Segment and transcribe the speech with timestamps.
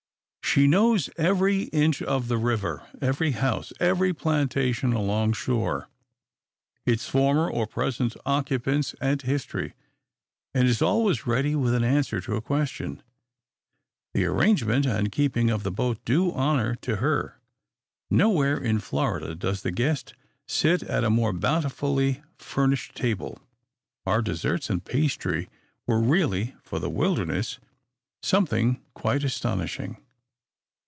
[0.53, 5.87] She knows every inch of the river, every house, every plantation along shore,
[6.85, 9.75] its former or present occupants and history;
[10.53, 13.01] and is always ready with an answer to a question.
[14.13, 17.39] The arrangement and keeping of the boat do honor to her.
[18.09, 20.15] Nowhere in Florida does the guest
[20.49, 23.39] sit at a more bountifully furnished table.
[24.05, 25.47] Our desserts and pastry
[25.87, 27.57] were really, for the wilderness,
[28.21, 29.95] something quite astonishing.